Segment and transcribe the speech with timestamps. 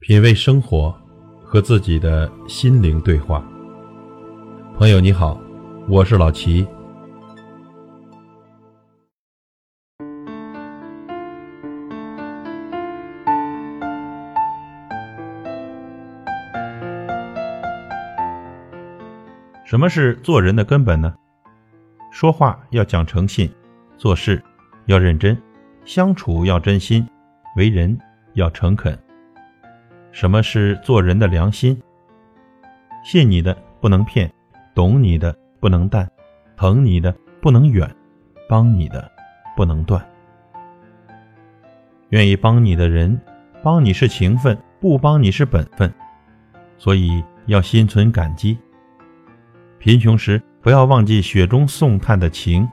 [0.00, 0.96] 品味生活，
[1.42, 3.44] 和自己的心灵对话。
[4.76, 5.36] 朋友你好，
[5.88, 6.64] 我是老齐。
[19.64, 21.12] 什么是做人的根本呢？
[22.12, 23.52] 说话要讲诚信，
[23.96, 24.40] 做事
[24.86, 25.36] 要认真，
[25.84, 27.04] 相处要真心，
[27.56, 27.98] 为人
[28.34, 28.96] 要诚恳。
[30.10, 31.80] 什么是做人的良心？
[33.04, 34.30] 信你的不能骗，
[34.74, 36.10] 懂你的不能淡，
[36.56, 37.88] 疼你的不能远，
[38.48, 39.10] 帮你的
[39.56, 40.04] 不能断。
[42.10, 43.20] 愿意帮你的人，
[43.62, 45.92] 帮你是情分，不帮你是本分，
[46.76, 48.58] 所以要心存感激。
[49.78, 52.68] 贫穷时不要忘记雪中送炭的情，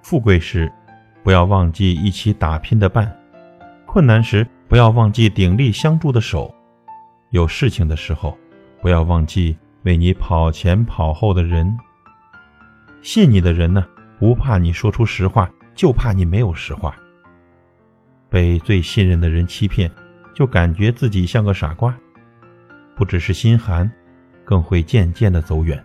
[0.00, 0.72] 富贵时
[1.22, 3.14] 不要忘记一起打拼的伴，
[3.84, 6.54] 困难时不要忘记鼎力相助的手。
[7.30, 8.36] 有事情的时候，
[8.80, 11.76] 不要忘记为你跑前跑后的人。
[13.02, 13.86] 信你的人呢，
[14.18, 16.96] 不怕你说出实话，就怕你没有实话。
[18.30, 19.90] 被最信任的人欺骗，
[20.34, 21.94] 就感觉自己像个傻瓜，
[22.96, 23.90] 不只是心寒，
[24.44, 25.82] 更会渐渐的走远。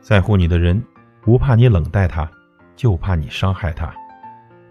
[0.00, 0.84] 在乎你的人，
[1.22, 2.28] 不怕你冷待他，
[2.76, 3.94] 就怕你伤害他。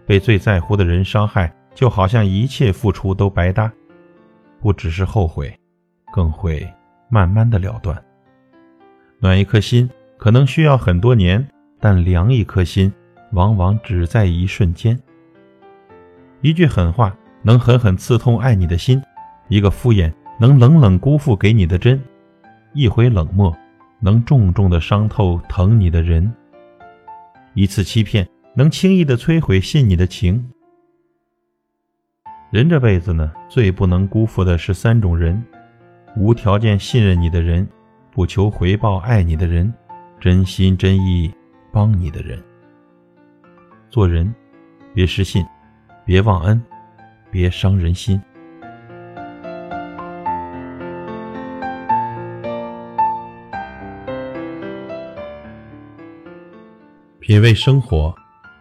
[0.06, 3.72] 被最在乎的人伤害，就好像一切付出都白搭。
[4.64, 5.54] 不只是后悔，
[6.10, 6.66] 更会
[7.10, 8.02] 慢慢的了断。
[9.18, 11.46] 暖一颗心可能需要很多年，
[11.78, 12.90] 但凉一颗心
[13.32, 14.98] 往往只在一瞬间。
[16.40, 19.02] 一句狠话能狠狠刺痛爱你的心，
[19.48, 22.02] 一个敷衍能冷冷辜负给你的真，
[22.72, 23.54] 一回冷漠
[24.00, 26.32] 能重重的伤透疼你的人，
[27.52, 30.53] 一次欺骗能轻易的摧毁信你的情。
[32.54, 35.44] 人这辈子呢，最不能辜负的是三种人：
[36.14, 37.66] 无条件信任你的人，
[38.12, 39.74] 不求回报爱你的人，
[40.20, 41.34] 真心真意
[41.72, 42.40] 帮你的人。
[43.90, 44.32] 做人，
[44.94, 45.44] 别失信，
[46.04, 46.62] 别忘恩，
[47.28, 48.22] 别伤人心。
[57.18, 58.14] 品味生活，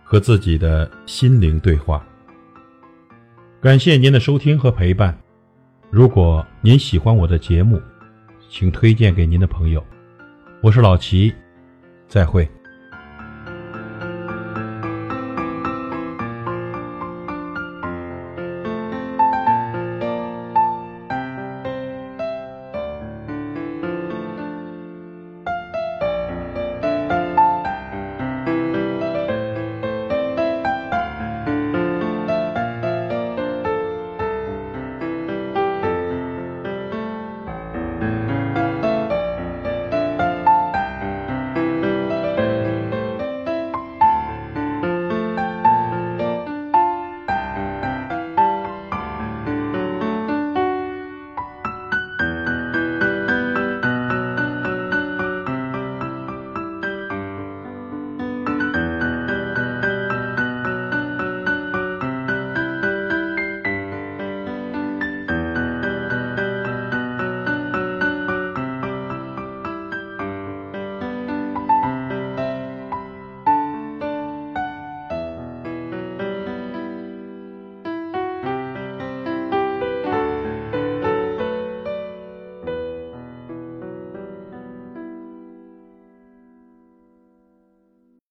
[0.03, 2.03] 和自己的心灵对话。
[3.63, 5.17] 感谢您的收听和陪伴。
[5.89, 7.81] 如果您喜欢我的节目，
[8.49, 9.81] 请推荐给您的朋友。
[10.61, 11.33] 我是老齐，
[12.09, 12.45] 再会。